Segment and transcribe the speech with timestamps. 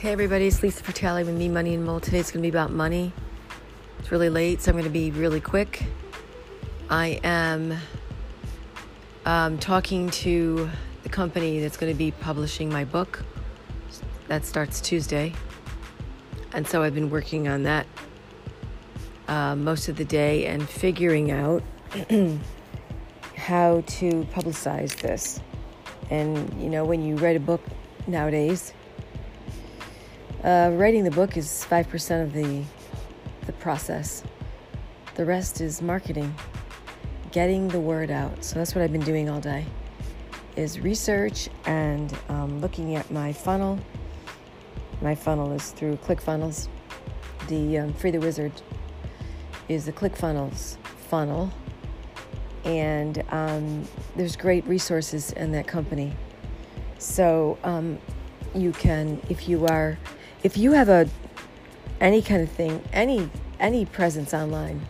[0.00, 2.04] Hey everybody, it's Lisa Fratelli with Me Money and Mold.
[2.04, 3.12] Today it's going to be about money.
[3.98, 5.84] It's really late, so I'm going to be really quick.
[6.88, 7.76] I am
[9.26, 10.70] um, talking to
[11.02, 13.22] the company that's going to be publishing my book.
[14.28, 15.34] That starts Tuesday.
[16.54, 17.86] And so I've been working on that
[19.28, 21.62] uh, most of the day and figuring out
[23.36, 25.42] how to publicize this.
[26.08, 27.60] And, you know, when you write a book
[28.06, 28.72] nowadays,
[30.44, 32.62] uh, writing the book is 5% of the,
[33.46, 34.22] the process.
[35.14, 36.34] The rest is marketing,
[37.32, 38.44] getting the word out.
[38.44, 39.66] So that's what I've been doing all day
[40.56, 43.78] is research and um, looking at my funnel.
[45.00, 46.68] My funnel is through ClickFunnels.
[47.48, 48.52] The um, Free the Wizard
[49.68, 50.76] is the ClickFunnels
[51.08, 51.50] funnel.
[52.64, 56.12] And um, there's great resources in that company.
[56.98, 57.98] So um,
[58.54, 59.98] you can, if you are
[60.42, 61.08] if you have a
[62.00, 64.80] any kind of thing, any any presence online,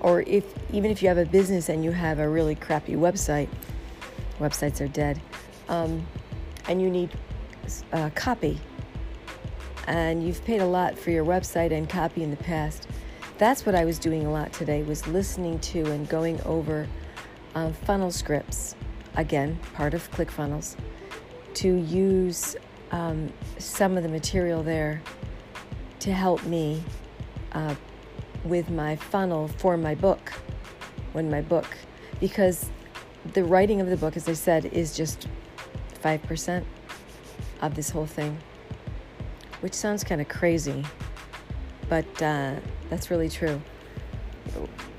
[0.00, 3.48] or if even if you have a business and you have a really crappy website,
[4.40, 5.20] websites are dead,
[5.68, 6.06] um,
[6.68, 7.10] and you need
[7.92, 8.58] uh, copy,
[9.86, 12.88] and you've paid a lot for your website and copy in the past.
[13.38, 16.88] That's what I was doing a lot today was listening to and going over
[17.54, 18.74] um, funnel scripts,
[19.14, 20.74] again part of ClickFunnels,
[21.54, 22.56] to use
[22.90, 25.02] um, some of the material there
[26.00, 26.82] to help me
[27.52, 27.74] uh,
[28.44, 30.32] with my funnel for my book,
[31.12, 31.66] when my book,
[32.20, 32.70] because
[33.32, 35.26] the writing of the book, as I said, is just
[36.02, 36.64] 5%
[37.60, 38.38] of this whole thing,
[39.60, 40.84] which sounds kind of crazy,
[41.88, 42.54] but uh,
[42.88, 43.60] that's really true.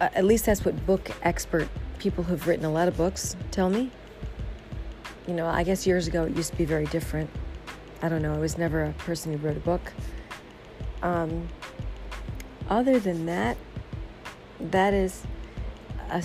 [0.00, 3.90] At least that's what book expert people who've written a lot of books tell me.
[5.26, 7.30] You know, I guess years ago it used to be very different.
[8.02, 9.92] I don't know, I was never a person who wrote a book.
[11.02, 11.48] Um,
[12.68, 13.56] other than that,
[14.60, 15.24] that is
[16.10, 16.20] a,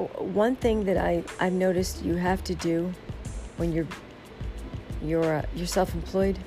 [0.00, 2.92] one thing that I, I've noticed you have to do
[3.56, 3.86] when you're
[5.02, 6.38] you're uh, you're self-employed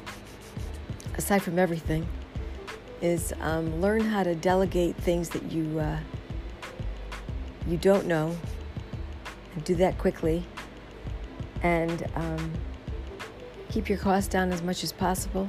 [1.16, 2.08] aside from everything
[3.02, 6.00] is um, learn how to delegate things that you uh,
[7.68, 8.36] you don't know
[9.54, 10.44] and do that quickly
[11.62, 12.54] and um,
[13.70, 15.48] keep your costs down as much as possible.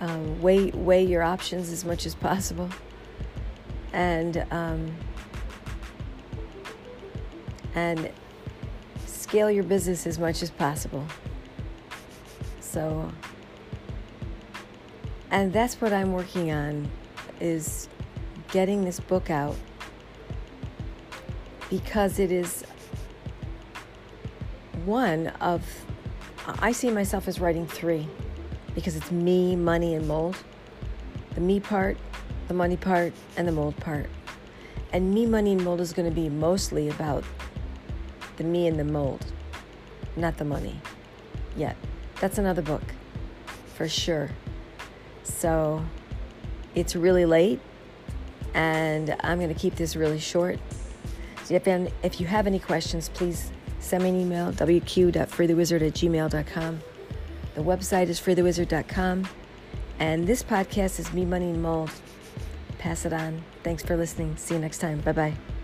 [0.00, 2.70] Um, weigh weigh your options as much as possible,
[3.92, 4.94] and um,
[7.74, 8.10] and
[9.06, 11.04] scale your business as much as possible.
[12.60, 13.10] So,
[15.30, 16.90] and that's what I'm working on
[17.40, 17.88] is
[18.52, 19.56] getting this book out
[21.68, 22.64] because it is
[24.84, 25.62] one of
[26.58, 28.08] I see myself as writing three
[28.74, 30.36] because it's me, money, and mold.
[31.34, 31.98] The me part,
[32.48, 34.08] the money part, and the mold part.
[34.92, 37.24] And me, money, and mold is going to be mostly about
[38.36, 39.24] the me and the mold,
[40.16, 40.80] not the money
[41.56, 41.76] yet.
[42.20, 42.82] That's another book
[43.74, 44.30] for sure.
[45.22, 45.84] So
[46.74, 47.60] it's really late,
[48.54, 50.58] and I'm going to keep this really short.
[51.44, 55.94] So if, um, if you have any questions, please send me an email, wq.freethewizard at
[55.94, 56.80] gmail.com.
[57.54, 59.28] The website is freethewizard.com.
[59.98, 61.90] And this podcast is Me, Money, and Mold.
[62.78, 63.42] Pass it on.
[63.62, 64.36] Thanks for listening.
[64.36, 65.00] See you next time.
[65.00, 65.59] Bye bye.